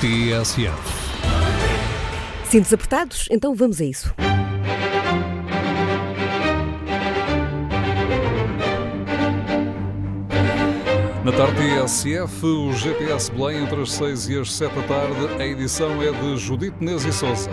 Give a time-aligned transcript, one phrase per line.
[0.00, 0.72] TSF.
[2.44, 3.28] Cintos apertados?
[3.30, 4.14] Então vamos a isso.
[11.22, 15.34] Na tarde TSF, o GPS Belém entre as 6 e as 7 da tarde.
[15.38, 17.50] A edição é de Judite Nes e Souza.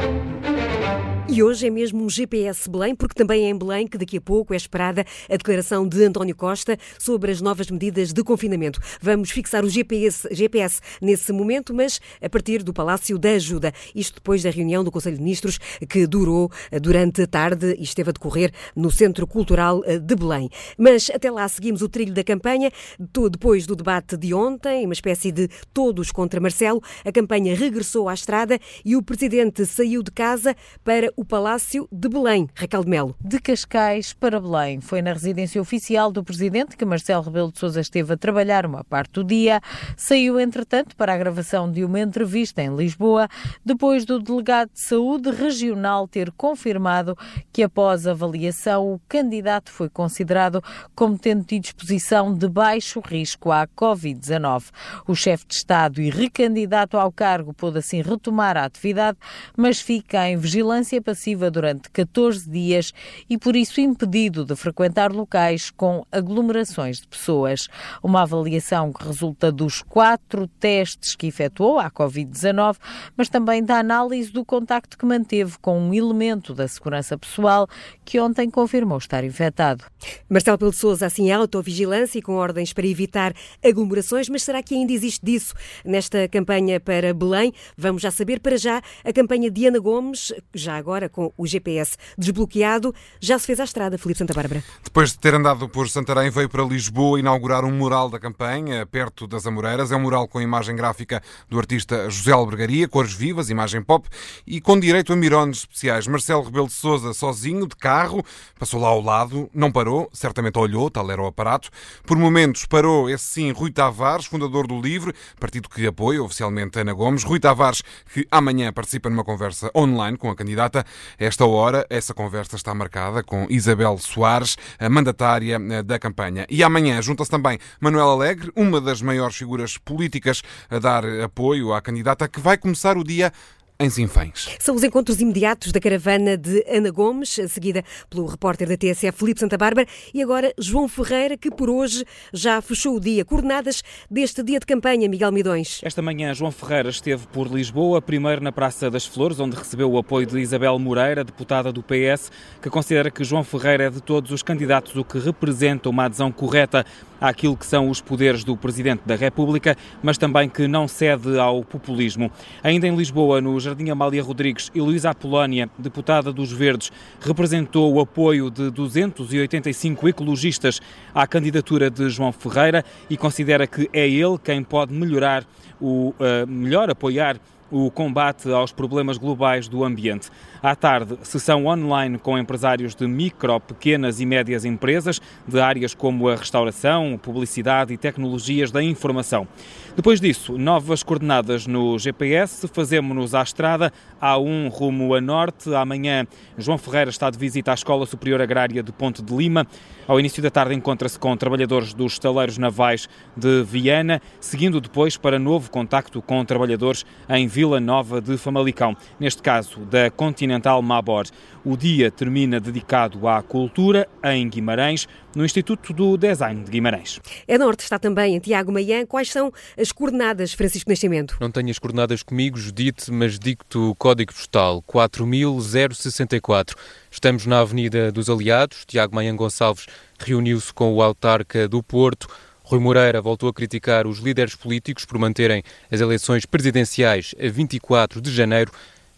[1.44, 4.54] Hoje é mesmo um GPS Belém, porque também é em Belém que daqui a pouco
[4.54, 8.80] é esperada a declaração de António Costa sobre as novas medidas de confinamento.
[9.00, 13.72] Vamos fixar o GPS, GPS nesse momento, mas a partir do Palácio da Ajuda.
[13.94, 17.84] Isto depois da reunião do Conselho de Ministros que durou eh, durante a tarde e
[17.84, 20.50] esteve a decorrer no Centro Cultural eh, de Belém.
[20.76, 22.72] Mas até lá seguimos o trilho da campanha.
[22.98, 28.14] Depois do debate de ontem, uma espécie de todos contra Marcelo, a campanha regressou à
[28.16, 32.48] estrada e o presidente saiu de casa para o Palácio de Belém.
[32.56, 33.14] Raquel de Melo.
[33.20, 34.80] De Cascais para Belém.
[34.80, 38.82] Foi na residência oficial do presidente que Marcelo Rebelo de Sousa esteve a trabalhar uma
[38.86, 39.60] parte do dia.
[39.98, 43.28] Saiu, entretanto, para a gravação de uma entrevista em Lisboa,
[43.66, 47.18] depois do delegado de saúde regional ter confirmado
[47.52, 50.64] que, após avaliação, o candidato foi considerado
[50.96, 54.70] como tendo tido exposição de baixo risco à Covid-19.
[55.06, 59.18] O chefe de Estado e recandidato ao cargo pôde assim retomar a atividade,
[59.58, 62.94] mas fica em vigilância passiva durante 14 dias
[63.28, 67.68] e, por isso, impedido de frequentar locais com aglomerações de pessoas.
[68.04, 72.78] Uma avaliação que resulta dos quatro testes que efetuou à Covid-19,
[73.18, 77.68] mas também da análise do contacto que manteve com um elemento da segurança pessoal
[78.06, 79.84] que ontem confirmou estar infectado.
[80.30, 83.34] Marcelo Pelo de Sousa, assim, autovigilância e com ordens para evitar
[83.66, 87.52] aglomerações, mas será que ainda existe disso nesta campanha para Belém?
[87.76, 88.40] Vamos já saber.
[88.40, 93.40] Para já, a campanha de Ana Gomes, já agora agora com o GPS desbloqueado, já
[93.40, 94.64] se fez à estrada, Filipe Santa Bárbara.
[94.84, 99.26] Depois de ter andado por Santarém, veio para Lisboa inaugurar um mural da campanha, perto
[99.26, 99.92] das Amoreiras.
[99.92, 104.08] É um mural com imagem gráfica do artista José Albergaria, cores vivas, imagem pop
[104.46, 106.08] e com direito a mirones especiais.
[106.08, 108.24] Marcelo Rebelo de Souza, sozinho, de carro,
[108.60, 111.70] passou lá ao lado, não parou, certamente olhou, tal era o aparato.
[112.06, 116.94] Por momentos parou, esse sim, Rui Tavares, fundador do LIVRE, partido que apoia oficialmente Ana
[116.94, 117.24] Gomes.
[117.24, 117.82] Rui Tavares,
[118.14, 120.86] que amanhã participa numa conversa online com a candidata.
[121.18, 126.46] Esta hora, essa conversa está marcada com Isabel Soares, a mandatária eh, da campanha.
[126.50, 131.82] E amanhã junta-se também Manuel Alegre, uma das maiores figuras políticas a dar apoio à
[131.82, 133.32] candidata, que vai começar o dia
[133.80, 134.50] em Sinfãs.
[134.60, 139.40] São os encontros imediatos da caravana de Ana Gomes, seguida pelo repórter da TSF Felipe
[139.40, 143.24] Santa Bárbara e agora João Ferreira, que por hoje já fechou o dia.
[143.24, 145.80] Coordenadas deste dia de campanha, Miguel Midões.
[145.84, 149.98] Esta manhã João Ferreira esteve por Lisboa, primeiro na Praça das Flores, onde recebeu o
[149.98, 154.32] apoio de Isabel Moreira, deputada do PS, que considera que João Ferreira é de todos
[154.32, 156.86] os candidatos o que representa uma adesão correta
[157.20, 161.64] àquilo que são os poderes do Presidente da República, mas também que não cede ao
[161.64, 162.32] populismo.
[162.64, 166.90] Ainda em Lisboa, no Jardim Amália Rodrigues, e Luísa Apolónia, deputada dos Verdes,
[167.20, 170.80] representou o apoio de 285 ecologistas
[171.14, 175.44] à candidatura de João Ferreira e considera que é ele quem pode melhorar
[175.82, 177.38] o uh, melhor apoiar
[177.70, 180.30] o combate aos problemas globais do ambiente.
[180.62, 186.30] À tarde, sessão online com empresários de micro, pequenas e médias empresas de áreas como
[186.30, 189.48] a restauração, publicidade e tecnologias da informação.
[189.98, 193.92] Depois disso, novas coordenadas no GPS, fazemos-nos à estrada,
[194.22, 195.74] A1 rumo a norte.
[195.74, 199.66] Amanhã, João Ferreira está de visita à Escola Superior Agrária de Ponte de Lima.
[200.08, 205.40] Ao início da tarde, encontra-se com trabalhadores dos estaleiros navais de Viana, seguindo depois para
[205.40, 211.26] novo contacto com trabalhadores em Vila Nova de Famalicão, neste caso da Continental Mabor.
[211.66, 217.20] O dia termina dedicado à cultura em Guimarães, no Instituto do Design de Guimarães.
[217.48, 219.06] É norte está também em Tiago Maian.
[219.06, 221.38] Quais são as coordenadas, Francisco Nascimento?
[221.40, 226.76] Não tenho as coordenadas comigo, Judite, mas digo-te o código postal 4064.
[227.12, 228.86] Estamos na Avenida dos Aliados.
[228.86, 229.88] Tiago Maian Gonçalves
[230.20, 232.28] reuniu-se com o autarca do Porto.
[232.64, 238.20] Rui Moreira voltou a criticar os líderes políticos por manterem as eleições presidenciais a 24
[238.20, 238.72] de janeiro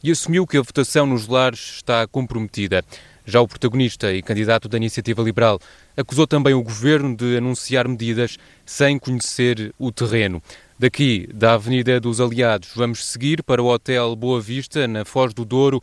[0.04, 2.84] e assumiu que a votação nos lares está comprometida.
[3.30, 5.60] Já o protagonista e candidato da Iniciativa Liberal
[5.96, 10.42] acusou também o governo de anunciar medidas sem conhecer o terreno.
[10.80, 15.46] Daqui, da Avenida dos Aliados, vamos seguir para o Hotel Boa Vista, na Foz do
[15.46, 15.80] Douro.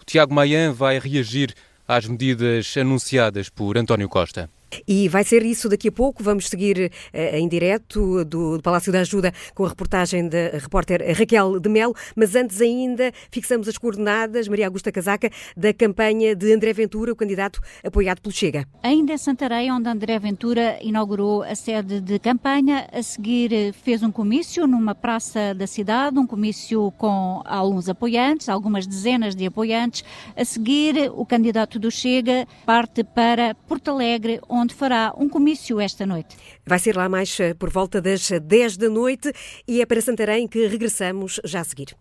[0.00, 1.54] O Tiago Maian vai reagir
[1.86, 4.48] às medidas anunciadas por António Costa.
[4.86, 6.22] E vai ser isso daqui a pouco.
[6.22, 11.02] Vamos seguir uh, em direto do, do, Palácio da Ajuda com a reportagem da repórter
[11.16, 11.94] Raquel de Melo.
[12.14, 17.16] Mas antes ainda fixamos as coordenadas, Maria Augusta Casaca, da campanha de André Ventura, o
[17.16, 18.66] candidato apoiado pelo Chega.
[18.82, 24.02] Ainda em Santarém, onde André Ventura inaugurou a sede de campanha, a seguir eh, fez
[24.02, 30.04] um comício numa praça da cidade, um comício com alguns apoiantes, algumas dezenas de apoiantes.
[30.36, 36.06] A seguir, o candidato do Chega parte para Porto Alegre, onde fará um comício esta
[36.06, 36.36] noite.
[36.64, 39.32] Vai ser lá mais eh, por volta das 10 da noite
[39.66, 41.96] e é para Santarém que regressamos já a seguir.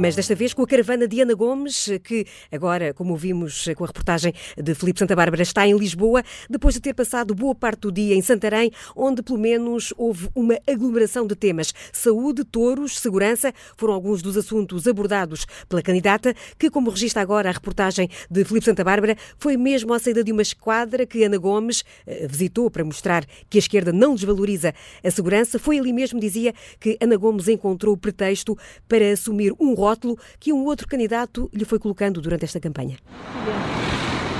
[0.00, 3.88] Mas desta vez com a caravana de Ana Gomes, que agora, como vimos com a
[3.88, 7.90] reportagem de Filipe Santa Bárbara, está em Lisboa, depois de ter passado boa parte do
[7.90, 11.74] dia em Santarém, onde pelo menos houve uma aglomeração de temas.
[11.92, 17.52] Saúde, touros, segurança foram alguns dos assuntos abordados pela candidata, que, como registra agora a
[17.52, 21.84] reportagem de Filipe Santa Bárbara, foi mesmo à saída de uma esquadra que Ana Gomes
[22.06, 24.72] eh, visitou para mostrar que a esquerda não desvaloriza
[25.02, 25.58] a segurança.
[25.58, 28.56] Foi ali mesmo, dizia, que Ana Gomes encontrou o pretexto
[28.88, 32.96] para assumir um rótulo que um outro candidato lhe foi colocando durante esta campanha.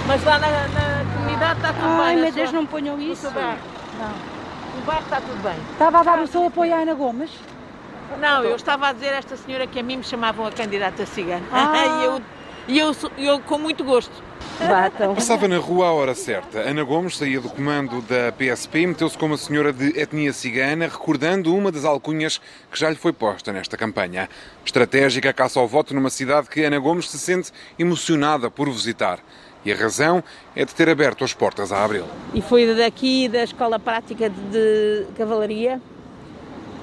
[0.06, 2.06] Mas lá na, na comunidade está tudo Ai, bem.
[2.06, 3.26] Ai, meu Deus, não ponham isso.
[3.26, 3.58] No bairro.
[3.98, 4.80] Não.
[4.80, 5.56] O bairro está tudo bem.
[5.72, 7.30] Estava a dar o seu apoio à Ana Gomes?
[8.20, 11.04] Não, eu estava a dizer a esta senhora que a mim me chamavam a candidata
[11.04, 11.44] cigana.
[11.52, 12.00] Ah.
[12.00, 12.22] e eu,
[12.68, 14.12] e eu, eu, com muito gosto.
[14.60, 15.14] Batam.
[15.14, 16.58] Passava na rua à hora certa.
[16.60, 20.86] Ana Gomes saía do comando da PSP e meteu-se com uma senhora de etnia cigana,
[20.86, 22.38] recordando uma das alcunhas
[22.70, 24.28] que já lhe foi posta nesta campanha.
[24.64, 29.20] Estratégica caça ao voto numa cidade que Ana Gomes se sente emocionada por visitar.
[29.64, 30.22] E a razão
[30.54, 32.04] é de ter aberto as portas a Abril.
[32.34, 35.80] E foi daqui, da Escola Prática de Cavalaria,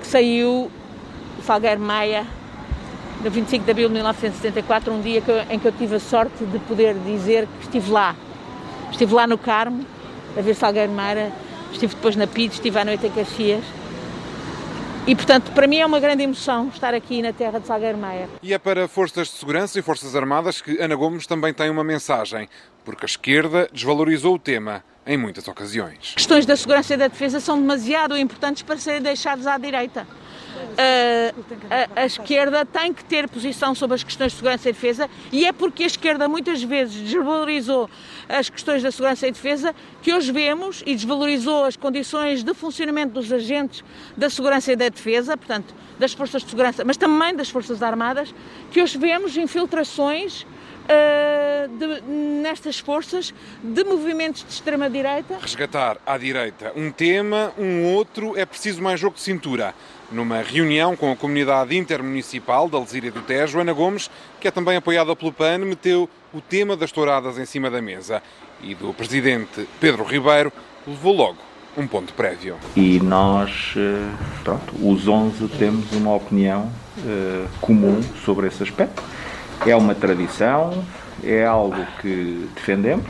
[0.02, 0.72] que saiu
[1.44, 2.26] Salgueiro Maia,
[3.26, 6.00] no 25 de abril de 1974, um dia que eu, em que eu tive a
[6.00, 8.16] sorte de poder dizer que estive lá.
[8.92, 9.84] Estive lá no Carmo,
[10.38, 11.34] a ver Salgueiro Maia,
[11.72, 13.66] estive depois na PID, estive à noite em Caxias.
[15.08, 18.30] E, portanto, para mim é uma grande emoção estar aqui na terra de Salgueiro Maia.
[18.44, 21.84] E é para forças de segurança e forças armadas que Ana Gomes também tem uma
[21.84, 22.48] mensagem,
[22.84, 26.14] porque a esquerda desvalorizou o tema em muitas ocasiões.
[26.16, 30.06] Questões da segurança e da defesa são demasiado importantes para serem deixadas à direita
[30.78, 35.10] a, a, a, esquerda tem que ter posição sobre as questões de segurança e defesa
[35.32, 37.90] e é porque a esquerda muitas vezes desvalorizou
[38.28, 43.14] as questões da segurança e defesa que hoje vemos e desvalorizou as condições de funcionamento
[43.14, 43.84] dos agentes
[44.16, 48.34] da segurança e da defesa, portanto, das forças de segurança, mas também das forças armadas,
[48.72, 50.46] que hoje vemos infiltrações
[50.86, 52.02] Uh, de,
[52.44, 55.40] nestas forças de movimentos de extrema-direita.
[55.42, 59.74] Resgatar à direita um tema, um outro, é preciso mais jogo de cintura.
[60.12, 64.10] Numa reunião com a comunidade intermunicipal da Lesíria do Tejo, Ana Gomes,
[64.40, 68.22] que é também apoiada pelo PAN, meteu o tema das touradas em cima da mesa.
[68.62, 70.52] E do presidente Pedro Ribeiro
[70.88, 71.38] levou logo
[71.78, 72.56] um ponto prévio.
[72.76, 74.10] E nós, eh,
[74.44, 79.04] pronto, os 11 temos uma opinião uh, comum sobre esse aspecto.
[79.66, 80.86] É uma tradição,
[81.24, 83.06] é algo que defendemos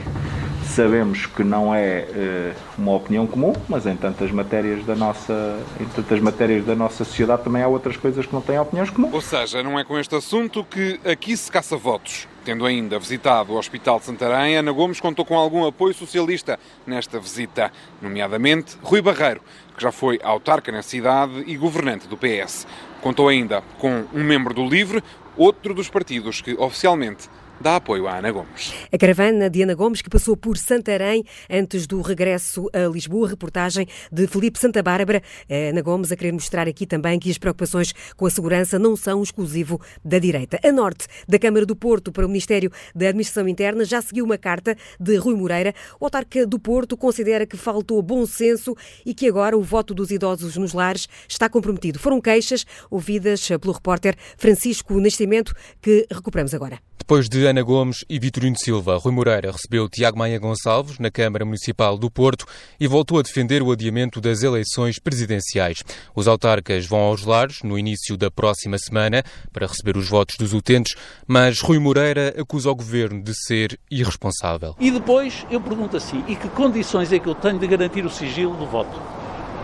[0.68, 5.86] Sabemos que não é uh, uma opinião comum, mas em tantas matérias da nossa, em
[5.86, 9.14] tantas matérias da nossa sociedade também há outras coisas que não têm opiniões comuns.
[9.14, 12.28] Ou seja, não é com este assunto que aqui se caça votos.
[12.44, 17.20] Tendo ainda visitado o Hospital de Santarém, Ana Gomes contou com algum apoio socialista nesta
[17.20, 17.72] visita,
[18.02, 19.42] nomeadamente Rui Barreiro,
[19.76, 22.68] que já foi autarca na cidade e governante do PS.
[23.02, 25.04] Contou ainda com um membro do LIVRE,
[25.38, 27.30] outro dos partidos que oficialmente
[27.60, 28.74] dá apoio à Ana Gomes.
[28.92, 33.88] A caravana de Ana Gomes, que passou por Santarém antes do regresso a Lisboa, reportagem
[34.12, 35.22] de Felipe Santa Bárbara.
[35.50, 38.96] A Ana Gomes a querer mostrar aqui também que as preocupações com a segurança não
[38.96, 40.60] são exclusivo da direita.
[40.64, 44.38] A norte da Câmara do Porto para o Ministério da Administração Interna já seguiu uma
[44.38, 45.74] carta de Rui Moreira.
[46.00, 48.76] O autarca do Porto considera que faltou bom senso
[49.06, 52.00] e que agora o voto dos idosos nos lares está comprometido.
[52.00, 56.80] Foram queixas ouvidas pelo repórter Francisco Nascimento, que recuperamos agora.
[56.98, 61.46] Depois de Ana Gomes e Vitorino Silva, Rui Moreira recebeu Tiago Maia Gonçalves na Câmara
[61.46, 62.46] Municipal do Porto
[62.80, 65.84] e voltou a defender o adiamento das eleições presidenciais.
[66.16, 69.24] Os autarcas vão aos lares no início da próxima semana
[69.54, 70.96] para receber os votos dos utentes,
[71.28, 74.76] mas Rui Moreira acusa o governo de ser irresponsável.
[74.80, 78.10] E depois eu pergunto assim: e que condições é que eu tenho de garantir o
[78.10, 79.00] sigilo do voto?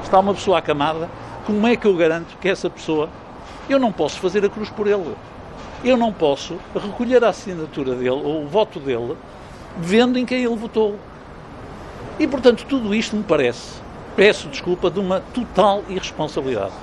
[0.03, 1.09] Está uma pessoa acamada,
[1.45, 3.09] como é que eu garanto que essa pessoa.
[3.69, 5.15] Eu não posso fazer a cruz por ele
[5.83, 9.15] eu não posso recolher a assinatura dele ou o voto dele
[9.77, 10.95] vendo em quem ele votou.
[12.19, 13.81] E, portanto, tudo isto me parece,
[14.15, 16.73] peço desculpa, de uma total irresponsabilidade.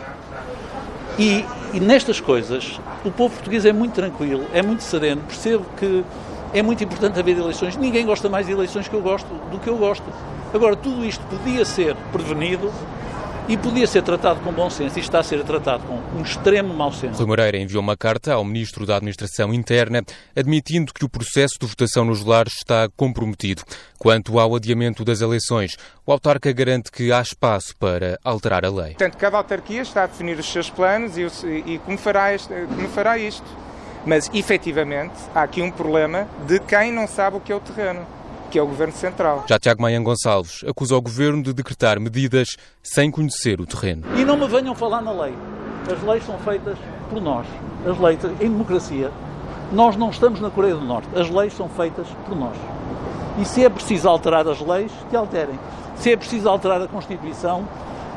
[1.18, 6.04] E, e, nestas coisas, o povo português é muito tranquilo, é muito sereno, percebo que
[6.52, 7.76] é muito importante haver eleições.
[7.76, 10.04] Ninguém gosta mais de eleições que eu gosto do que eu gosto.
[10.52, 12.72] Agora, tudo isto podia ser prevenido
[13.48, 16.74] e podia ser tratado com bom senso e está a ser tratado com um extremo
[16.74, 17.18] mau senso.
[17.18, 20.02] Rui Moreira enviou uma carta ao Ministro da Administração Interna
[20.36, 23.62] admitindo que o processo de votação nos lares está comprometido.
[23.98, 28.90] Quanto ao adiamento das eleições, o autarca garante que há espaço para alterar a lei.
[28.90, 31.22] Portanto, cada autarquia está a definir os seus planos e,
[31.66, 33.46] e como, fará este, como fará isto.
[34.04, 38.06] Mas, efetivamente, há aqui um problema de quem não sabe o que é o terreno
[38.50, 39.44] que é o Governo Central.
[39.46, 44.04] Já Tiago Maian Gonçalves acusa o Governo de decretar medidas sem conhecer o terreno.
[44.16, 45.34] E não me venham falar na lei.
[45.90, 46.78] As leis são feitas
[47.08, 47.46] por nós.
[47.86, 49.10] As leis, em democracia,
[49.72, 51.08] nós não estamos na Coreia do Norte.
[51.14, 52.56] As leis são feitas por nós.
[53.38, 55.58] E se é preciso alterar as leis, que alterem.
[55.96, 57.68] Se é preciso alterar a Constituição,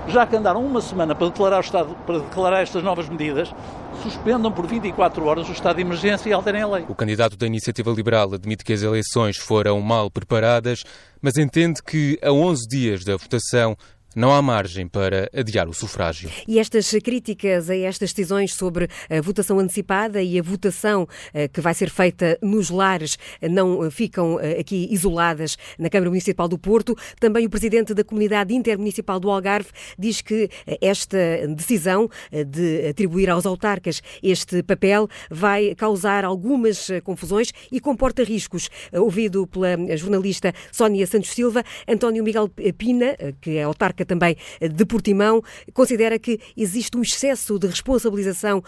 [0.08, 3.53] já que andaram uma semana para declarar, estado, para declarar estas novas medidas,
[4.01, 6.86] suspendam por 24 horas o estado de emergência e alterem a lei.
[6.88, 10.84] O candidato da Iniciativa Liberal admite que as eleições foram mal preparadas,
[11.22, 13.77] mas entende que a 11 dias da votação
[14.15, 16.30] não há margem para adiar o sufrágio.
[16.48, 21.62] E estas críticas a estas decisões sobre a votação antecipada e a votação eh, que
[21.62, 26.96] vai ser feita nos lares não ficam eh, aqui isoladas na Câmara Municipal do Porto.
[27.20, 31.18] Também o presidente da Comunidade Intermunicipal do Algarve diz que eh, esta
[31.56, 38.70] decisão de atribuir aos autarcas este papel vai causar algumas confusões e comporta riscos.
[38.91, 45.41] Ouvido pela jornalista Sónia Santos Silva, António Miguel Pina, que é autarca também de Portimão,
[45.74, 48.63] considera que existe um excesso de responsabilização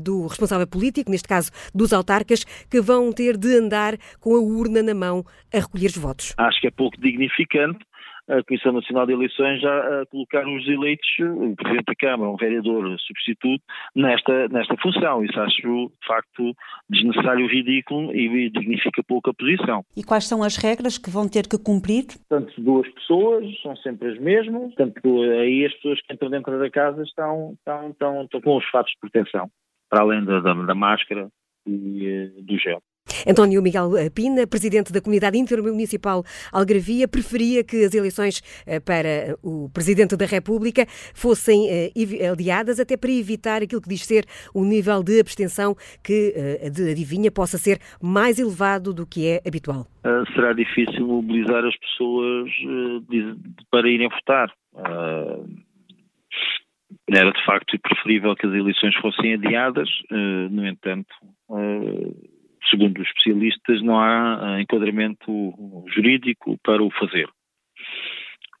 [0.00, 4.82] do responsável político, neste caso dos autarcas, que vão ter de andar com a urna
[4.82, 6.34] na mão a recolher os votos.
[6.36, 7.84] Acho que é pouco dignificante
[8.38, 12.36] a Comissão Nacional de Eleições já a colocar os eleitos, o Presidente da Câmara, um
[12.36, 13.62] vereador substituto,
[13.94, 15.24] nesta, nesta função.
[15.24, 16.54] Isso acho, de facto,
[16.88, 19.84] desnecessário, ridículo e dignifica pouco a posição.
[19.96, 22.06] E quais são as regras que vão ter que cumprir?
[22.28, 24.74] Portanto, duas pessoas, são sempre as mesmas.
[24.74, 28.64] Portanto, aí as pessoas que entram dentro da casa estão, estão, estão, estão com os
[28.70, 29.48] fatos de proteção,
[29.90, 31.28] para além da, da, da máscara
[31.66, 32.82] e uh, do gel.
[33.28, 39.70] António Miguel Pina, presidente da Comunidade Intermunicipal Algravia, preferia que as eleições eh, para o
[39.72, 41.92] Presidente da República fossem eh,
[42.28, 47.30] aliadas até para evitar aquilo que diz ser o nível de abstenção que, eh, adivinha,
[47.30, 49.86] possa ser mais elevado do que é habitual.
[50.34, 52.50] Será difícil mobilizar as pessoas
[53.70, 54.52] para irem votar.
[57.08, 59.88] Era de facto preferível que as eleições fossem adiadas,
[60.50, 61.14] no entanto
[62.70, 67.28] segundo os especialistas, não há eh, enquadramento jurídico para o fazer.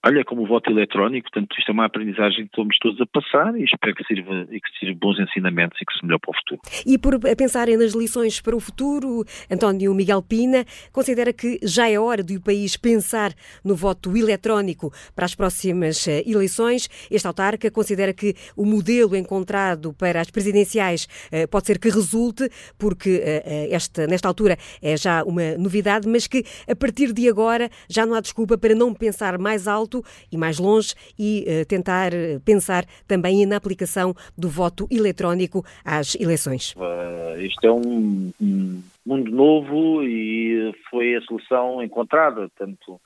[0.04, 3.56] Olha, como o voto eletrónico, portanto, isto é uma aprendizagem que estamos todos a passar
[3.56, 6.34] e espero que sirva e que sirva bons ensinamentos e que se melhore para o
[6.34, 6.60] futuro.
[6.84, 12.00] E por pensarem nas lições para o futuro, António Miguel Pina considera que já é
[12.00, 13.32] hora do país pensar
[13.64, 16.88] no voto eletrónico para as próximas eh, eleições.
[17.08, 22.50] Este autarca considera que o modelo encontrado para as presidenciais eh, pode ser que resulte,
[22.76, 27.70] porque eh, esta, nesta altura é já uma novidade, mas que a partir de agora
[27.88, 29.91] já não há desculpa para não pensar mais alto
[30.30, 36.14] e mais longe e uh, tentar eh, pensar também na aplicação do voto eletrónico às
[36.14, 36.74] eleições.
[36.76, 43.00] Uh, isto é um, um, mundo novo e foi a solução encontrada, portanto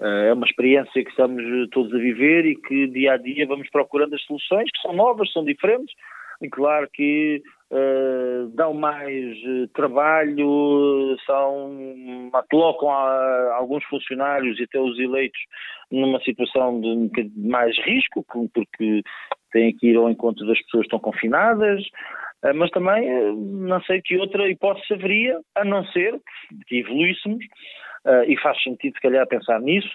[0.00, 4.14] é uma experiência que estamos todos a viver e que dia a dia vamos procurando
[4.14, 5.94] as soluções que são novas, são diferentes
[6.42, 7.42] e claro que
[7.74, 15.40] uh, dão mais uh, trabalho, são, colocam a, alguns funcionários e até os eleitos
[15.90, 19.02] numa situação de, de mais risco, porque
[19.52, 21.82] têm que ir ao encontro das pessoas que estão confinadas,
[22.44, 26.18] uh, mas também não sei que outra hipótese haveria, a não ser
[26.66, 27.44] que evoluíssemos,
[28.28, 29.88] e faz sentido se calhar pensar nisso,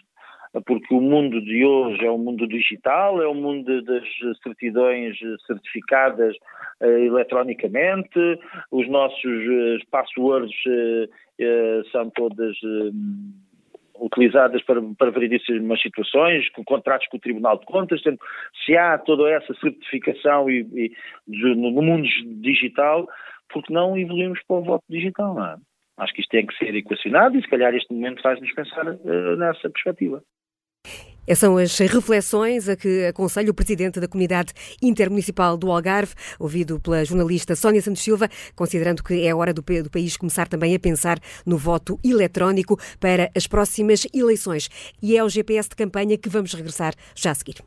[0.65, 4.03] porque o mundo de hoje é o mundo digital, é o mundo das
[4.41, 6.35] certidões certificadas
[6.81, 8.19] uh, eletronicamente,
[8.71, 12.57] os nossos uh, passwords uh, são todas
[13.99, 18.01] utilizadas para, para variedíssimas situações, com contratos com o Tribunal de Contas,
[18.65, 20.91] se há toda essa certificação e, e
[21.27, 22.07] de, no mundo
[22.41, 23.07] digital,
[23.51, 25.57] porque não evoluímos para o voto digital, não é?
[25.97, 29.35] Acho que isto tem que ser equacionado e se calhar este momento faz-nos pensar uh,
[29.35, 30.23] nessa perspectiva.
[31.29, 36.79] Essas são as reflexões a que aconselha o presidente da Comunidade Intermunicipal do Algarve, ouvido
[36.79, 40.79] pela jornalista Sónia Santos Silva, considerando que é hora do, do país começar também a
[40.79, 44.71] pensar no voto eletrónico para as próximas eleições.
[45.03, 47.57] E é ao GPS de campanha que vamos regressar já a seguir.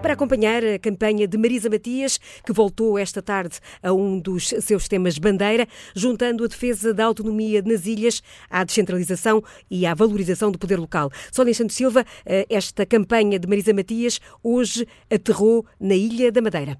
[0.00, 4.88] Para acompanhar a campanha de Marisa Matias, que voltou esta tarde a um dos seus
[4.88, 10.58] temas bandeira, juntando a defesa da autonomia nas ilhas à descentralização e à valorização do
[10.58, 11.10] poder local.
[11.32, 16.78] Sónia Santos Silva, eh, esta campanha de Marisa Matias hoje aterrou na Ilha da Madeira.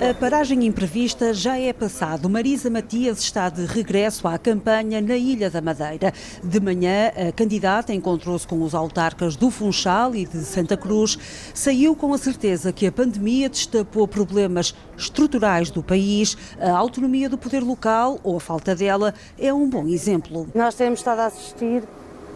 [0.00, 2.28] A paragem imprevista já é passado.
[2.28, 6.12] Marisa Matias está de regresso à campanha na Ilha da Madeira.
[6.42, 11.18] De manhã, a candidata encontrou-se com os autarcas do Funchal e de Santa Cruz.
[11.54, 16.36] Saiu com a certeza que a pandemia destapou problemas estruturais do país.
[16.60, 20.46] A autonomia do poder local, ou a falta dela, é um bom exemplo.
[20.54, 21.82] Nós temos estado a assistir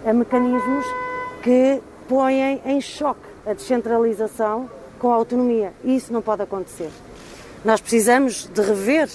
[0.07, 0.87] a mecanismos
[1.43, 5.75] que põem em choque a descentralização com a autonomia.
[5.85, 6.90] E isso não pode acontecer.
[7.62, 9.11] Nós precisamos de rever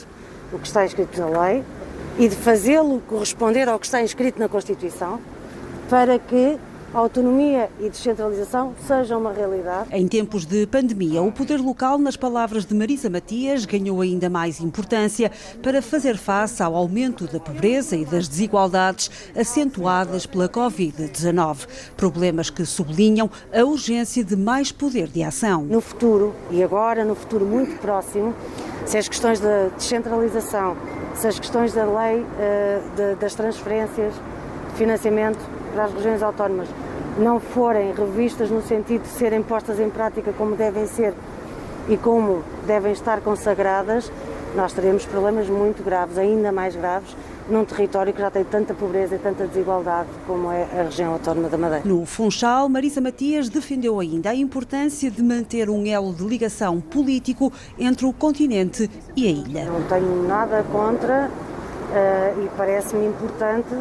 [0.51, 1.63] o que está escrito na lei
[2.19, 5.19] e de fazê-lo corresponder ao que está inscrito na Constituição
[5.89, 6.59] para que
[6.93, 9.89] a autonomia e descentralização sejam uma realidade.
[9.91, 14.59] Em tempos de pandemia, o poder local, nas palavras de Marisa Matias, ganhou ainda mais
[14.59, 15.31] importância
[15.63, 21.67] para fazer face ao aumento da pobreza e das desigualdades acentuadas pela Covid-19.
[21.97, 25.63] Problemas que sublinham a urgência de mais poder de ação.
[25.63, 28.35] No futuro, e agora no futuro muito próximo,
[28.85, 30.77] se as questões da descentralização,
[31.15, 32.23] se as questões da lei
[32.95, 35.39] de, das transferências de financiamento
[35.73, 36.69] para as regiões autónomas
[37.17, 41.13] não forem revistas no sentido de serem postas em prática como devem ser
[41.87, 44.11] e como devem estar consagradas,
[44.55, 47.15] nós teremos problemas muito graves, ainda mais graves,
[47.49, 51.49] num território que já tem tanta pobreza e tanta desigualdade como é a região autónoma
[51.49, 51.83] da Madeira.
[51.85, 57.51] No Funchal, Marisa Matias defendeu ainda a importância de manter um elo de ligação político
[57.77, 59.65] entre o continente e a ilha.
[59.65, 63.75] Não tenho nada contra uh, e parece-me importante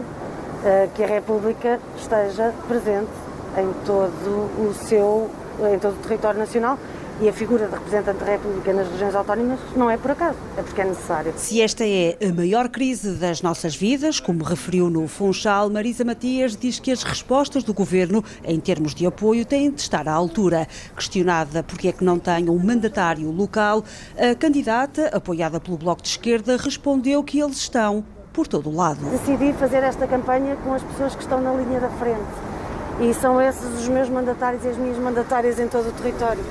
[0.95, 3.11] que a República esteja presente
[3.59, 5.31] em todo o seu,
[5.73, 6.78] em todo o território nacional
[7.21, 10.62] e a figura de representante da República nas regiões autónomas não é por acaso, é
[10.62, 11.33] porque é necessário.
[11.37, 16.57] Se esta é a maior crise das nossas vidas, como referiu no Funchal, Marisa Matias
[16.57, 20.66] diz que as respostas do governo em termos de apoio têm de estar à altura.
[20.97, 23.85] Questionada porque é que não tem um mandatário local,
[24.16, 29.00] a candidata, apoiada pelo Bloco de Esquerda, respondeu que eles estão por todo o lado.
[29.10, 32.20] Decidi fazer esta campanha com as pessoas que estão na linha da frente
[33.00, 36.44] e são esses os meus mandatários e as minhas mandatárias em todo o território.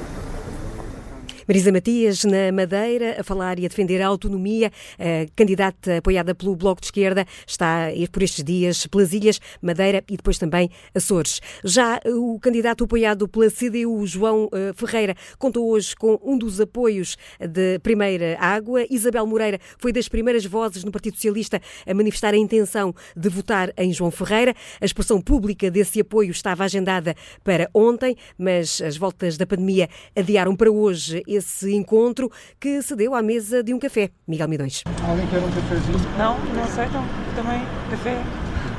[1.52, 4.72] Marisa Matias, na Madeira, a falar e a defender a autonomia.
[4.98, 10.16] A candidata apoiada pelo Bloco de Esquerda está por estes dias pelas Ilhas, Madeira e
[10.16, 11.42] depois também Açores.
[11.62, 17.18] Já o candidato apoiado pela CDU, João eh, Ferreira, contou hoje com um dos apoios
[17.38, 18.86] de Primeira Água.
[18.90, 23.74] Isabel Moreira foi das primeiras vozes no Partido Socialista a manifestar a intenção de votar
[23.78, 24.56] em João Ferreira.
[24.80, 30.56] A expressão pública desse apoio estava agendada para ontem, mas as voltas da pandemia adiaram
[30.56, 31.41] para hoje esse
[31.72, 34.10] encontro que se deu à mesa de um café.
[34.28, 34.84] Miguel Midões.
[35.08, 36.00] Alguém quer um cafezinho?
[36.18, 37.06] Não, não aceitam.
[37.36, 38.22] Também café.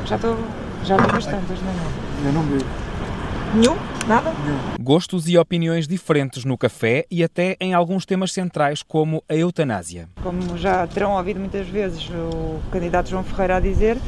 [0.06, 0.38] Já estou.
[0.84, 1.82] Já vi bastante hoje de manhã.
[2.26, 2.64] Eu não bebo.
[3.54, 3.76] Nenhum?
[4.08, 4.32] Nada?
[4.80, 10.08] Gostos e opiniões diferentes no café e até em alguns temas centrais, como a eutanásia.
[10.22, 13.98] Como já terão ouvido muitas vezes o candidato João Ferreira a dizer,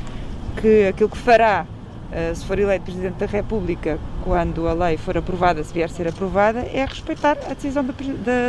[0.60, 1.66] que aquilo que fará
[2.34, 6.08] se for eleito Presidente da República, quando a lei for aprovada, se vier a ser
[6.08, 7.92] aprovada, é respeitar a decisão do,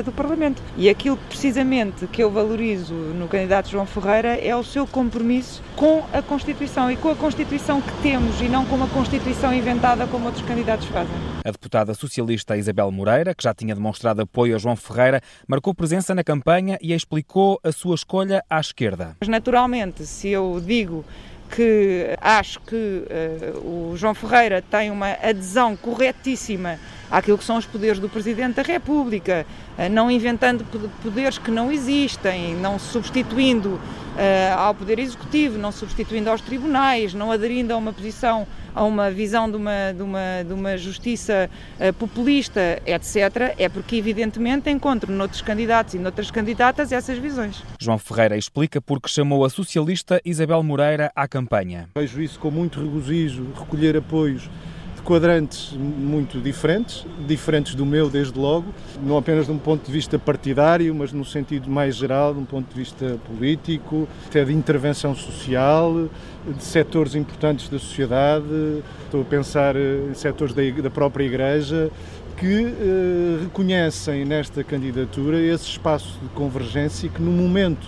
[0.03, 0.61] do Parlamento.
[0.77, 6.03] E aquilo precisamente que eu valorizo no candidato João Ferreira é o seu compromisso com
[6.13, 10.25] a Constituição e com a Constituição que temos e não com uma Constituição inventada como
[10.25, 11.15] outros candidatos fazem.
[11.43, 16.15] A deputada socialista Isabel Moreira, que já tinha demonstrado apoio a João Ferreira, marcou presença
[16.15, 19.15] na campanha e explicou a sua escolha à esquerda.
[19.19, 21.03] Mas naturalmente, se eu digo
[21.49, 26.79] que acho que uh, o João Ferreira tem uma adesão corretíssima
[27.09, 29.45] àquilo que são os poderes do Presidente da República,
[29.77, 30.65] uh, não inventando
[31.01, 33.79] poderes que não existem, não substituindo uh,
[34.57, 39.49] ao Poder Executivo, não substituindo aos tribunais, não aderindo a uma posição a uma visão
[39.49, 45.41] de uma, de uma, de uma justiça uh, populista, etc., é porque, evidentemente, encontro noutros
[45.41, 47.63] candidatos e noutras candidatas essas visões.
[47.79, 51.87] João Ferreira explica porque chamou a socialista Isabel Moreira à campanha.
[51.95, 54.49] Vejo isso com muito regozijo, recolher apoios
[55.05, 60.17] quadrantes muito diferentes, diferentes do meu desde logo, não apenas de um ponto de vista
[60.17, 65.15] partidário, mas no sentido mais geral, de um ponto de vista político, até de intervenção
[65.15, 66.09] social,
[66.47, 71.91] de setores importantes da sociedade, estou a pensar em setores da, da própria Igreja,
[72.35, 77.87] que eh, reconhecem nesta candidatura esse espaço de convergência que no momento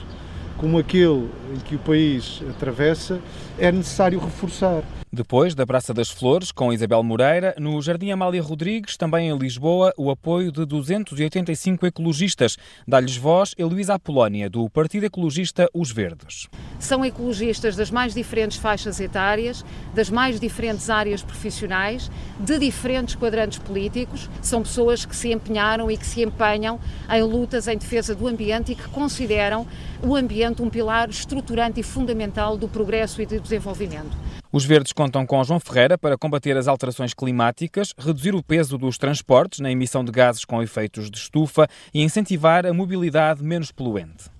[0.58, 3.20] como aquele em que o país atravessa
[3.60, 4.84] é necessário reforçar.
[5.18, 9.92] Depois da Praça das Flores, com Isabel Moreira, no Jardim Amália Rodrigues, também em Lisboa,
[9.98, 12.56] o apoio de 285 ecologistas.
[12.88, 16.48] Dá-lhes voz Heloísa Apolónia, do Partido Ecologista Os Verdes.
[16.80, 23.58] São ecologistas das mais diferentes faixas etárias, das mais diferentes áreas profissionais, de diferentes quadrantes
[23.58, 24.30] políticos.
[24.40, 28.74] São pessoas que se empenharam e que se empenham em lutas em defesa do ambiente
[28.74, 29.66] e que consideram
[30.04, 34.16] o ambiente um pilar estruturante e fundamental do progresso e do desenvolvimento.
[34.52, 38.98] Os verdes contam com João Ferreira para combater as alterações climáticas, reduzir o peso dos
[38.98, 44.37] transportes na emissão de gases com efeitos de estufa e incentivar a mobilidade menos poluente.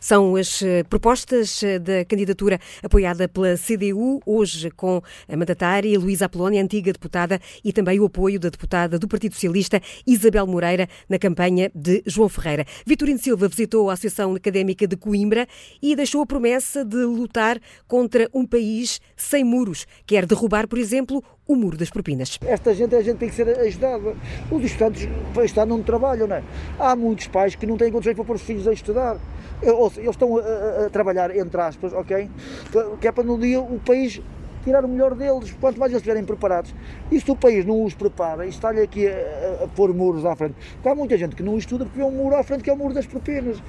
[0.00, 6.26] São as eh, propostas eh, da candidatura apoiada pela CDU, hoje com a mandatária Luísa
[6.26, 11.18] Apolónia, antiga deputada, e também o apoio da deputada do Partido Socialista, Isabel Moreira, na
[11.18, 12.64] campanha de João Ferreira.
[12.86, 15.46] Vitorino Silva visitou a Associação Académica de Coimbra
[15.80, 19.86] e deixou a promessa de lutar contra um país sem muros.
[20.06, 22.38] Quer derrubar, por exemplo, o muro das propinas.
[22.44, 24.16] Esta gente, a gente tem que ser ajudada.
[24.50, 25.08] Os estudantes
[25.44, 26.42] estudar não trabalham, não é?
[26.78, 29.18] Há muitos pais que não têm condições para pôr os filhos a estudar.
[29.62, 32.28] Eles estão a, a, a trabalhar, entre aspas, ok?
[33.00, 34.20] Que é para no dia o país
[34.62, 36.74] tirar o melhor deles, quanto mais eles estiverem preparados.
[37.10, 40.34] E se o país não os prepara e está-lhe aqui a, a, pôr muros à
[40.34, 42.70] frente, porque há muita gente que não estuda porque vê um muro à frente que
[42.70, 43.62] é o muro das propinas.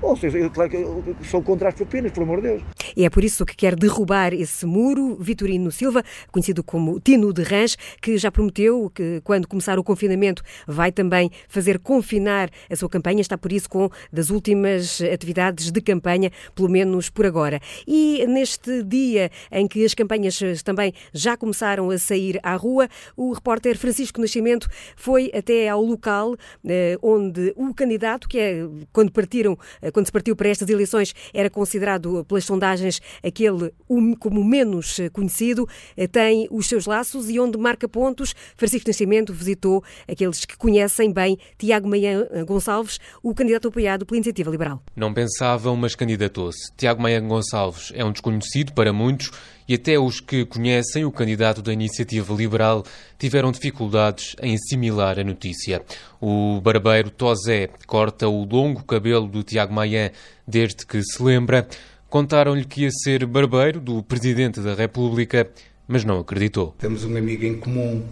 [0.00, 2.62] Ou seja, eu, claro que eu sou contra as propinas, por amor de Deus.
[2.96, 7.42] E é por isso que quer derrubar esse muro Vitorino Silva, conhecido como Tino de
[7.42, 12.88] Rãs, que já prometeu que quando começar o confinamento vai também fazer confinar a sua
[12.88, 13.20] campanha.
[13.20, 17.60] Está por isso com das últimas atividades de campanha, pelo menos por agora.
[17.86, 23.32] E neste dia em que as campanhas também já começaram a sair à rua, o
[23.32, 29.58] repórter Francisco Nascimento foi até ao local eh, onde o candidato, que é quando partiram
[29.92, 33.72] quando se partiu para estas eleições, era considerado pelas sondagens aquele
[34.18, 38.34] como menos eh, conhecido, eh, tem os seus laços e onde marca pontos.
[38.56, 44.50] Francisco Nascimento visitou aqueles que conhecem bem Tiago Maia Gonçalves, o candidato apoiado pela Iniciativa
[44.50, 44.82] Liberal.
[44.94, 46.72] Não pensavam, mas candidatou-se.
[46.76, 49.30] Tiago Maia Gonçalves é um desconhecido para muitos
[49.68, 52.84] e até os que conhecem o candidato da Iniciativa Liberal
[53.18, 55.82] tiveram dificuldades em assimilar a notícia.
[56.20, 60.12] O barbeiro Tosé corta o longo cabelo do Tiago Maia
[60.46, 61.68] desde que se lembra.
[62.08, 65.46] Contaram-lhe que ia ser barbeiro do Presidente da República,
[65.86, 66.74] mas não acreditou.
[66.78, 68.02] Temos um amigo em comum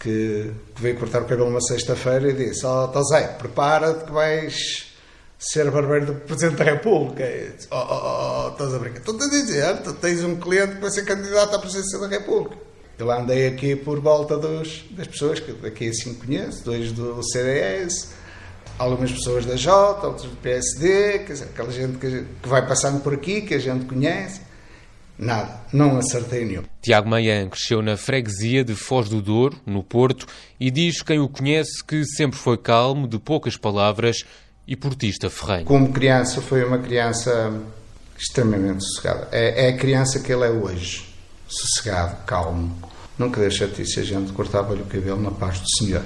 [0.00, 4.87] que, veio cortar o cabelo uma sexta-feira e disse: Ó oh, Tosé, prepara-te que vais
[5.38, 7.24] ser barbeiro do Presidente da República.
[7.24, 8.98] Disse, oh, oh, oh, oh, estás a brincar?
[8.98, 12.56] Estou-te a dizer, tu tens um cliente vai ser candidato à Presidência da República.
[12.98, 18.12] Eu andei aqui por volta dos, das pessoas que aqui assim conheço, dois do CDS,
[18.76, 23.00] algumas pessoas da J, outros do PSD, quer dizer, aquela gente que, que vai passando
[23.00, 24.48] por aqui, que a gente conhece.
[25.16, 26.62] Nada, não acertei nenhum.
[26.80, 30.26] Tiago Maian cresceu na freguesia de Foz do Douro, no Porto,
[30.60, 34.24] e diz quem o conhece que sempre foi calmo, de poucas palavras
[34.68, 35.64] e portista ferrenho.
[35.64, 37.58] Como criança, foi uma criança
[38.18, 39.26] extremamente sossegada.
[39.32, 41.08] É, é a criança que ele é hoje.
[41.48, 42.76] Sossegado, calmo.
[43.18, 46.04] Nunca deixa de se a gente cortava-lhe o cabelo na paz do Senhor.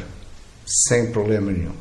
[0.65, 1.75] Sem problema nenhum.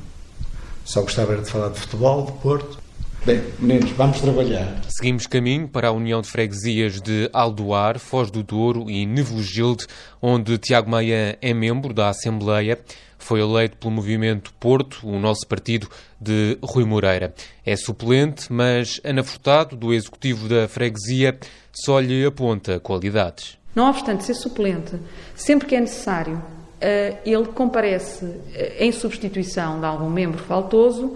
[0.83, 2.79] Só gostava de falar de futebol, de Porto.
[3.23, 4.81] Bem, meninos, vamos trabalhar.
[4.89, 9.85] Seguimos caminho para a União de Freguesias de Aldoar, Foz do Douro e Nevogilde,
[10.19, 12.79] onde Tiago Maia é membro da Assembleia.
[13.21, 15.87] Foi eleito pelo Movimento Porto, o nosso partido
[16.19, 17.33] de Rui Moreira.
[17.65, 21.39] É suplente, mas Ana Furtado, do Executivo da Freguesia,
[21.71, 23.57] só lhe aponta qualidades.
[23.75, 24.95] Não obstante ser suplente,
[25.35, 26.43] sempre que é necessário,
[26.81, 31.15] eh, ele comparece eh, em substituição de algum membro faltoso,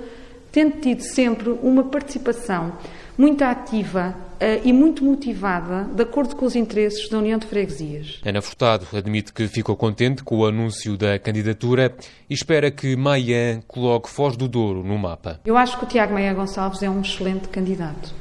[0.52, 2.78] tendo tido sempre uma participação
[3.18, 8.20] muito ativa uh, e muito motivada, de acordo com os interesses da União de Freguesias.
[8.26, 11.96] Ana Furtado admite que ficou contente com o anúncio da candidatura
[12.30, 15.40] e espera que Maia coloque Foz do Douro no mapa.
[15.46, 18.14] Eu acho que o Tiago Maia Gonçalves é um excelente candidato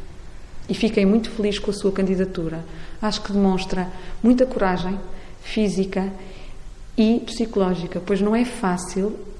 [0.69, 2.65] e fiquei muito feliz com a sua candidatura.
[3.01, 3.89] Acho que demonstra
[4.23, 4.99] muita coragem
[5.43, 6.11] física
[6.97, 9.34] e psicológica, pois não é fácil eh,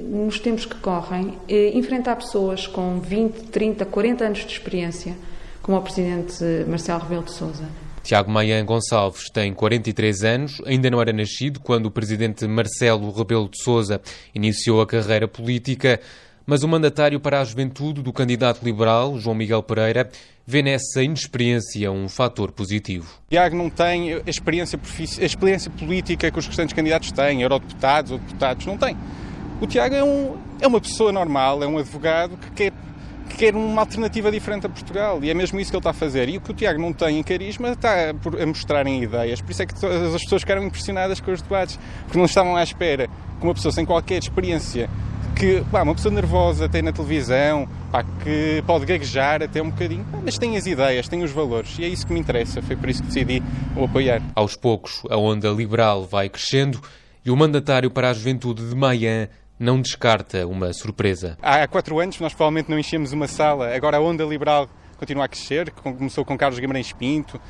[0.00, 5.14] nos tempos que correm, eh, enfrentar pessoas com 20, 30, 40 anos de experiência,
[5.62, 7.64] como o Presidente Marcelo Rebelo de Sousa.
[8.02, 13.48] Tiago Maia Gonçalves tem 43 anos, ainda não era nascido quando o Presidente Marcelo Rebelo
[13.48, 14.00] de Sousa
[14.34, 16.00] iniciou a carreira política,
[16.46, 20.10] mas o mandatário para a juventude do candidato liberal, João Miguel Pereira,
[20.46, 23.06] vê nessa inexperiência um fator positivo.
[23.28, 24.80] Tiago não tem a experiência,
[25.20, 28.96] a experiência política que os restantes candidatos têm, eurodeputados ou deputados, não tem.
[29.60, 32.72] O Tiago é, um, é uma pessoa normal, é um advogado que quer,
[33.28, 35.94] que quer uma alternativa diferente a Portugal e é mesmo isso que ele está a
[35.94, 36.28] fazer.
[36.28, 39.40] E o que o Tiago não tem em carisma está a mostrar em ideias.
[39.40, 42.54] Por isso é que todas as pessoas ficaram impressionadas com os debates, porque não estavam
[42.54, 44.88] à espera que uma pessoa sem qualquer experiência
[45.34, 50.04] que pá, uma pessoa nervosa tem na televisão, pá, que pode gaguejar até um bocadinho,
[50.04, 52.62] pá, mas tem as ideias, tem os valores e é isso que me interessa.
[52.62, 53.42] Foi por isso que decidi
[53.76, 54.22] o apoiar.
[54.36, 56.80] Aos poucos, a onda liberal vai crescendo
[57.24, 61.36] e o mandatário para a juventude de Mayan não descarta uma surpresa.
[61.42, 65.28] Há quatro anos nós provavelmente não enchemos uma sala, agora a onda liberal continua a
[65.28, 67.40] crescer, começou com Carlos Guimarães Pinto,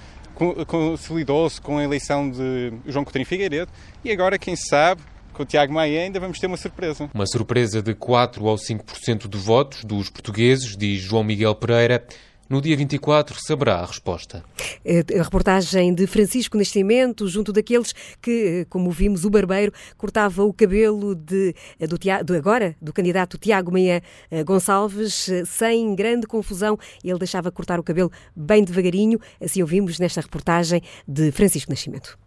[0.66, 3.71] consolidou-se com a eleição de João Coutinho Figueiredo
[4.05, 7.09] e agora, quem sabe, com o Tiago Maia ainda vamos ter uma surpresa.
[7.14, 12.05] Uma surpresa de 4 ou 5% de votos dos portugueses, diz João Miguel Pereira.
[12.48, 14.42] No dia 24 saberá a resposta.
[14.82, 20.52] É, a reportagem de Francisco Nascimento, junto daqueles que, como vimos, o barbeiro cortava o
[20.52, 26.78] cabelo de, do, do agora, do candidato Tiago Meia eh, Gonçalves, eh, sem grande confusão.
[27.04, 29.20] Ele deixava cortar o cabelo bem devagarinho.
[29.38, 32.18] Assim ouvimos nesta reportagem de Francisco Nascimento.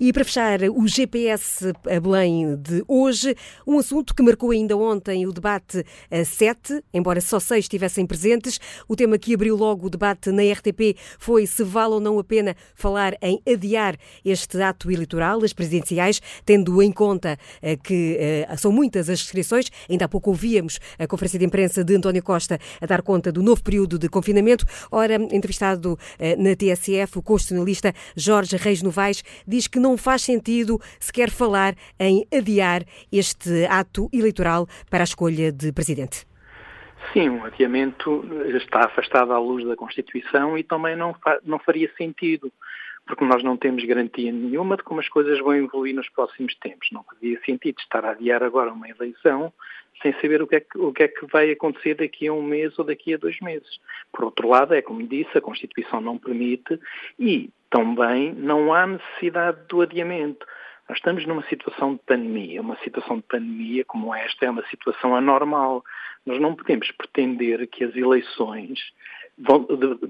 [0.00, 3.34] E para fechar o GPS a Belém de hoje,
[3.66, 8.60] um assunto que marcou ainda ontem o debate a sete, embora só seis estivessem presentes.
[8.86, 12.22] O tema que abriu logo o debate na RTP foi se vale ou não a
[12.22, 18.56] pena falar em adiar este ato eleitoral, as presidenciais, tendo em conta eh, que eh,
[18.56, 19.68] são muitas as restrições.
[19.90, 23.42] Ainda há pouco ouvíamos a conferência de imprensa de António Costa a dar conta do
[23.42, 24.64] novo período de confinamento.
[24.92, 30.22] Ora, entrevistado eh, na TSF, o constitucionalista Jorge Reis Novaes diz que não não faz
[30.22, 36.26] sentido sequer falar em adiar este ato eleitoral para a escolha de presidente.
[37.12, 38.22] Sim, o adiamento
[38.54, 42.52] está afastado à luz da Constituição e também não, não faria sentido,
[43.06, 46.88] porque nós não temos garantia nenhuma de como as coisas vão evoluir nos próximos tempos.
[46.92, 49.50] Não fazia sentido estar a adiar agora uma eleição
[50.02, 52.42] sem saber o que, é que, o que é que vai acontecer daqui a um
[52.42, 53.80] mês ou daqui a dois meses.
[54.12, 56.78] Por outro lado, é como disse, a Constituição não permite
[57.18, 60.46] e também não há necessidade do adiamento.
[60.88, 62.62] Nós estamos numa situação de pandemia.
[62.62, 65.84] Uma situação de pandemia como esta é uma situação anormal.
[66.24, 68.78] Nós não podemos pretender que as eleições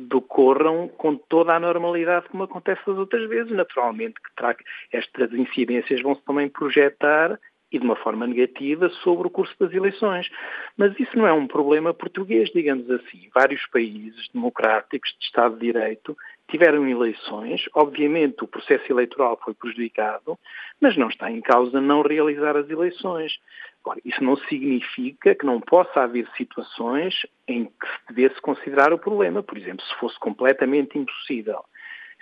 [0.09, 3.53] decorram com toda a normalidade como acontece das outras vezes.
[3.53, 7.39] Naturalmente que estas incidências vão-se também projetar
[7.71, 10.29] e de uma forma negativa sobre o curso das eleições.
[10.77, 13.29] Mas isso não é um problema português, digamos assim.
[13.35, 16.17] Vários países democráticos de Estado de Direito
[16.51, 20.39] tiveram eleições, obviamente o processo eleitoral foi prejudicado,
[20.81, 23.39] mas não está em causa não realizar as eleições.
[23.83, 28.99] Agora, isso não significa que não possa haver situações em que se devesse considerar o
[28.99, 29.43] problema.
[29.43, 31.65] Por exemplo, se fosse completamente impossível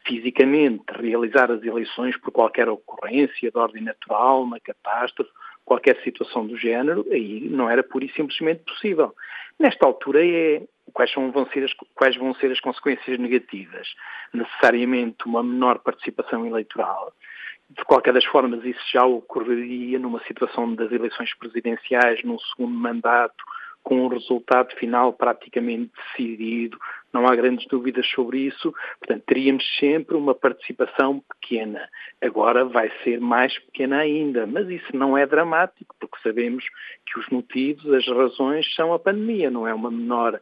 [0.06, 5.30] fisicamente realizar as eleições por qualquer ocorrência de ordem natural, uma catástrofe,
[5.64, 9.14] qualquer situação do género, aí não era pura e simplesmente possível.
[9.58, 13.88] Nesta altura é quais, são, vão ser as, quais vão ser as consequências negativas?
[14.32, 17.12] Necessariamente uma menor participação eleitoral.
[17.68, 23.44] De qualquer das formas, isso já ocorreria numa situação das eleições presidenciais, num segundo mandato,
[23.86, 26.76] com um resultado final praticamente decidido,
[27.12, 31.88] não há grandes dúvidas sobre isso, portanto, teríamos sempre uma participação pequena.
[32.20, 36.64] Agora vai ser mais pequena ainda, mas isso não é dramático, porque sabemos
[37.06, 40.40] que os motivos, as razões são a pandemia, não é uma menor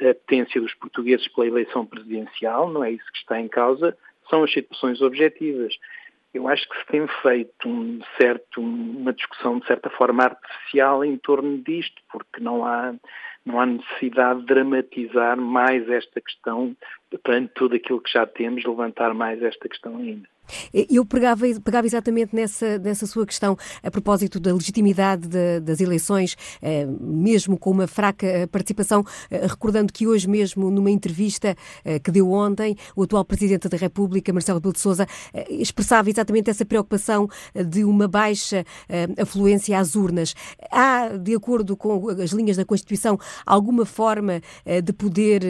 [0.00, 3.94] apetência dos portugueses pela eleição presidencial, não é isso que está em causa,
[4.30, 5.74] são as situações objetivas
[6.34, 11.16] eu acho que se tem feito um certo, uma discussão de certa forma artificial em
[11.18, 12.94] torno disto, porque não há,
[13.44, 16.74] não há necessidade de dramatizar mais esta questão
[17.22, 20.31] perante tudo aquilo que já temos, levantar mais esta questão ainda.
[20.72, 26.36] Eu pegava, pegava exatamente nessa, nessa sua questão a propósito da legitimidade de, das eleições,
[26.60, 32.10] eh, mesmo com uma fraca participação, eh, recordando que hoje mesmo, numa entrevista eh, que
[32.10, 35.06] deu ontem, o atual Presidente da República, Marcelo Rebelo de Sousa,
[35.48, 38.64] expressava exatamente essa preocupação de uma baixa
[39.18, 40.34] afluência às urnas.
[40.70, 44.40] Há, de acordo com as linhas da Constituição, alguma forma
[44.82, 45.42] de poder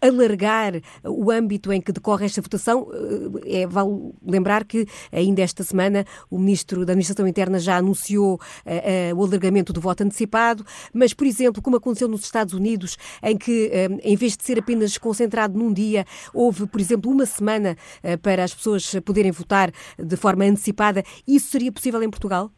[0.00, 2.88] alargar o âmbito em que decorre esta votação?
[3.46, 9.14] É vale lembrar que ainda esta semana o Ministro da Administração Interna já anunciou uh,
[9.14, 13.36] uh, o alargamento do voto antecipado, mas, por exemplo, como aconteceu nos Estados Unidos, em
[13.36, 17.76] que, uh, em vez de ser apenas concentrado num dia, houve, por exemplo, uma semana
[18.22, 22.50] para as pessoas poderem votar de forma antecipada, isso seria possível em Portugal?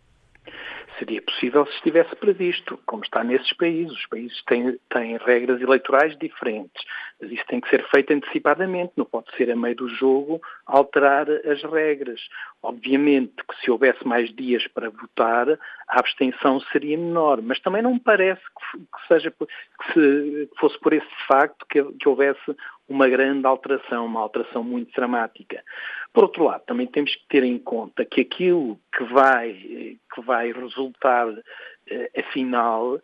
[1.01, 3.91] Seria possível se estivesse previsto, como está nesses países.
[3.91, 6.85] Os países têm, têm regras eleitorais diferentes,
[7.19, 11.27] mas isso tem que ser feito antecipadamente, não pode ser a meio do jogo alterar
[11.31, 12.21] as regras.
[12.63, 15.49] Obviamente que se houvesse mais dias para votar,
[15.89, 19.47] a abstenção seria menor, mas também não me parece que, seja, que,
[19.95, 22.55] se, que, fosse por esse facto que, que houvesse
[22.91, 25.63] uma grande alteração, uma alteração muito dramática.
[26.13, 30.53] Por outro lado, também temos que ter em conta que aquilo que vai, que vai
[30.53, 31.29] resultar,
[31.89, 33.01] eh, afinal,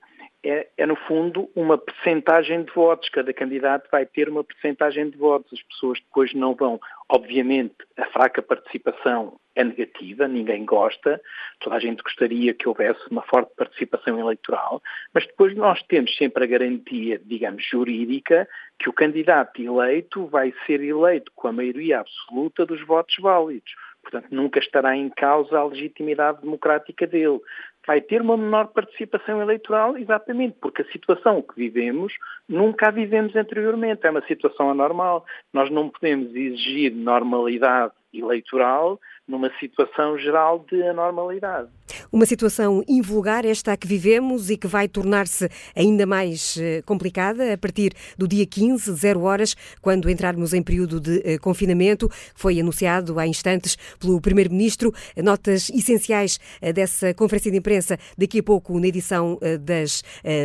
[0.49, 3.09] é, é, no fundo, uma percentagem de votos.
[3.09, 5.53] Cada candidato vai ter uma percentagem de votos.
[5.53, 6.81] As pessoas depois não vão.
[7.09, 11.21] Obviamente, a fraca participação é negativa, ninguém gosta,
[11.61, 14.83] toda a gente gostaria que houvesse uma forte participação eleitoral,
[15.15, 18.47] mas depois nós temos sempre a garantia, digamos, jurídica,
[18.79, 23.73] que o candidato eleito vai ser eleito com a maioria absoluta dos votos válidos.
[24.03, 27.41] Portanto, nunca estará em causa a legitimidade democrática dele
[27.87, 32.13] vai ter uma menor participação eleitoral, exatamente porque a situação que vivemos
[32.49, 34.07] nunca a vivemos anteriormente.
[34.07, 35.25] É uma situação anormal.
[35.53, 41.69] Nós não podemos exigir normalidade eleitoral numa situação geral de anormalidade.
[42.11, 47.53] Uma situação invulgar, esta a que vivemos e que vai tornar-se ainda mais eh, complicada
[47.53, 52.11] a partir do dia 15, zero horas, quando entrarmos em período de eh, confinamento.
[52.35, 54.93] Foi anunciado há instantes pelo Primeiro-Ministro.
[55.17, 60.03] Notas essenciais eh, dessa conferência de imprensa daqui a pouco na edição das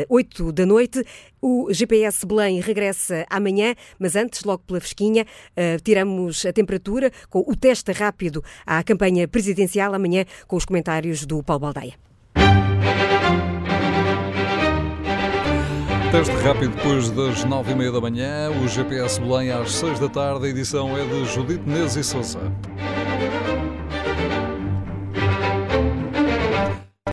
[0.09, 1.03] 8 da noite.
[1.41, 5.25] O GPS Belém regressa amanhã, mas antes, logo pela fresquinha,
[5.83, 11.40] tiramos a temperatura com o teste rápido à campanha presidencial amanhã com os comentários do
[11.43, 11.93] Paulo Baldaia.
[16.11, 20.09] Teste rápido depois das nove e meia da manhã, o GPS Belém às seis da
[20.09, 22.51] tarde, a edição é de Judite Neves e Sousa.